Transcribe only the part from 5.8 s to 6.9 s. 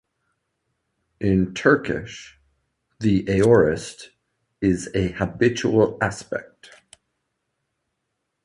aspect.